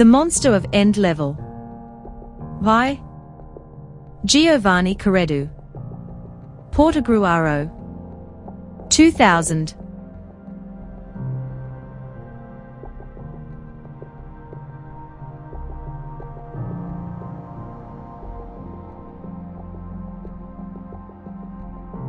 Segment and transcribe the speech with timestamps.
[0.00, 1.34] The monster of end level.
[2.60, 3.02] Why?
[4.24, 5.50] Giovanni Careddu.
[6.70, 7.68] Portogruaro.
[8.88, 9.74] 2000.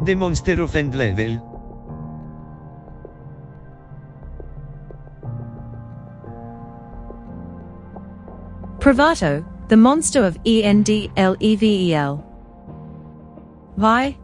[0.06, 1.51] The monster of end level.
[8.82, 12.18] Privato, the monster of ENDLEVEL.
[13.76, 14.18] Why?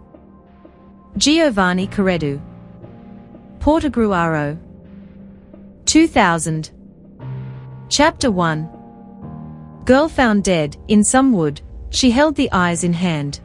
[1.15, 2.41] Giovanni Careddu.
[3.59, 4.57] Portogruaro.
[5.85, 6.71] 2000.
[7.87, 9.83] Chapter 1.
[9.85, 13.41] Girl found dead, in some wood, she held the eyes in hand.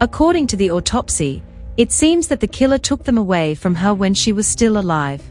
[0.00, 1.42] According to the autopsy,
[1.76, 5.22] it seems that the killer took them away from her when she was still alive.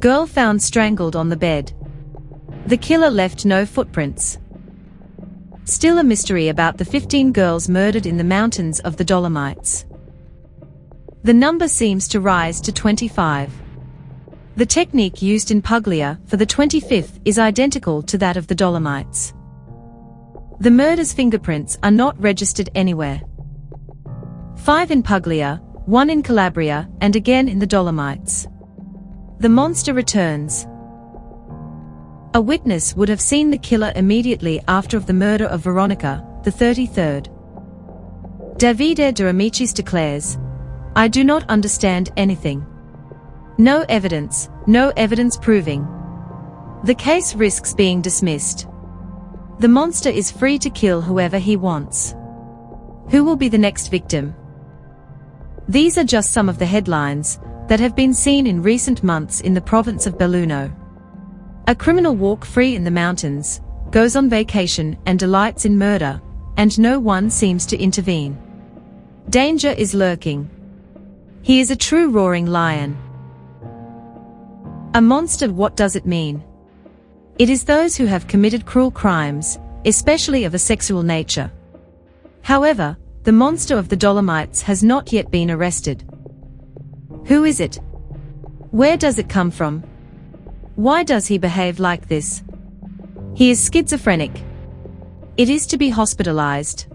[0.00, 1.72] Girl found strangled on the bed.
[2.66, 4.38] The killer left no footprints.
[5.64, 9.84] Still a mystery about the 15 girls murdered in the mountains of the Dolomites.
[11.22, 13.52] The number seems to rise to 25.
[14.56, 19.32] The technique used in Puglia for the 25th is identical to that of the Dolomites.
[20.60, 23.22] The murder's fingerprints are not registered anywhere.
[24.56, 28.46] Five in Puglia, one in Calabria, and again in the Dolomites.
[29.38, 30.66] The monster returns.
[32.32, 36.52] A witness would have seen the killer immediately after of the murder of Veronica, the
[36.52, 37.26] 33rd.
[38.56, 40.38] Davide de Amicis declares,
[40.94, 42.64] I do not understand anything.
[43.58, 45.84] No evidence, no evidence proving.
[46.84, 48.68] The case risks being dismissed.
[49.58, 52.14] The monster is free to kill whoever he wants.
[53.10, 54.36] Who will be the next victim?
[55.68, 59.52] These are just some of the headlines that have been seen in recent months in
[59.52, 60.79] the province of Belluno.
[61.70, 63.60] A criminal walk free in the mountains,
[63.92, 66.20] goes on vacation and delights in murder,
[66.56, 68.36] and no one seems to intervene.
[69.28, 70.50] Danger is lurking.
[71.42, 72.98] He is a true roaring lion.
[74.94, 76.42] A monster what does it mean?
[77.38, 81.52] It is those who have committed cruel crimes, especially of a sexual nature.
[82.42, 86.02] However, the monster of the Dolomites has not yet been arrested.
[87.26, 87.78] Who is it?
[88.72, 89.84] Where does it come from?
[90.80, 92.42] Why does he behave like this?
[93.34, 94.32] He is schizophrenic.
[95.36, 96.86] It is to be hospitalized.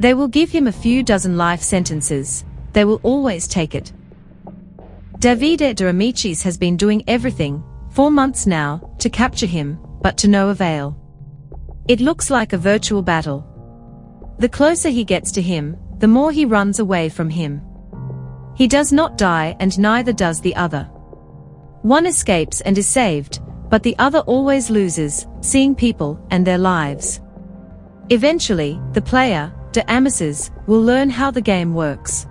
[0.00, 2.44] They will give him a few dozen life sentences.
[2.72, 3.92] They will always take it.
[5.20, 10.26] Davide de Amicis has been doing everything, four months now, to capture him, but to
[10.26, 10.96] no avail.
[11.86, 13.46] It looks like a virtual battle.
[14.40, 17.62] The closer he gets to him, the more he runs away from him.
[18.56, 20.90] He does not die and neither does the other.
[21.82, 23.40] One escapes and is saved,
[23.70, 27.20] but the other always loses, seeing people and their lives.
[28.10, 32.26] Eventually, the player, de Amicis, will learn how the game works.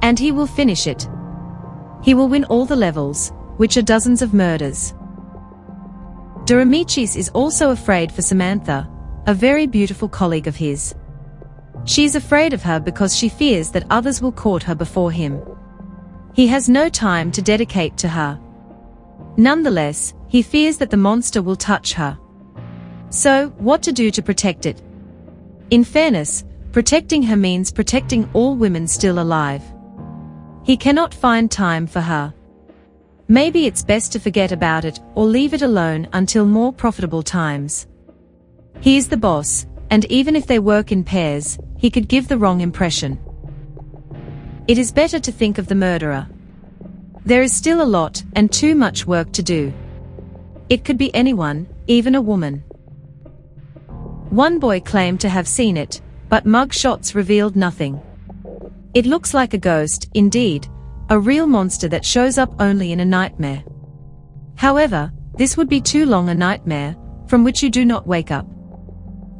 [0.00, 1.08] And he will finish it.
[2.02, 4.94] He will win all the levels, which are dozens of murders.
[6.44, 8.88] De Amicis is also afraid for Samantha,
[9.26, 10.94] a very beautiful colleague of his.
[11.84, 15.42] She is afraid of her because she fears that others will court her before him.
[16.34, 18.40] He has no time to dedicate to her.
[19.36, 22.18] Nonetheless, he fears that the monster will touch her.
[23.10, 24.82] So, what to do to protect it?
[25.70, 29.62] In fairness, protecting her means protecting all women still alive.
[30.64, 32.34] He cannot find time for her.
[33.28, 37.86] Maybe it's best to forget about it or leave it alone until more profitable times.
[38.80, 42.38] He is the boss, and even if they work in pairs, he could give the
[42.38, 43.18] wrong impression.
[44.66, 46.26] It is better to think of the murderer.
[47.26, 49.72] There is still a lot and too much work to do.
[50.68, 52.62] It could be anyone, even a woman.
[54.28, 57.98] One boy claimed to have seen it, but mug shots revealed nothing.
[58.92, 60.68] It looks like a ghost, indeed,
[61.08, 63.64] a real monster that shows up only in a nightmare.
[64.56, 66.94] However, this would be too long a nightmare,
[67.26, 68.46] from which you do not wake up.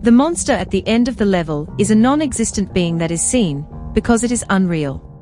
[0.00, 3.66] The monster at the end of the level is a non-existent being that is seen,
[3.92, 5.13] because it is unreal.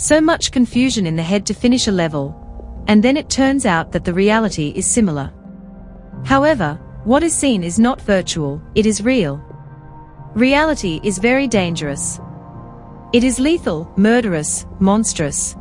[0.00, 2.34] So much confusion in the head to finish a level,
[2.88, 5.30] and then it turns out that the reality is similar.
[6.24, 9.44] However, what is seen is not virtual, it is real.
[10.34, 12.18] Reality is very dangerous.
[13.12, 15.54] It is lethal, murderous, monstrous.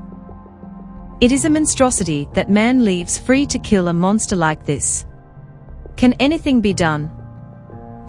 [1.19, 5.05] It is a monstrosity that man leaves free to kill a monster like this.
[5.97, 7.11] Can anything be done?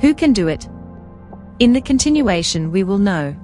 [0.01, 0.69] Who can do it?
[1.59, 3.35] In the continuation we will know.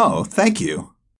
[0.00, 0.94] Oh, thank you.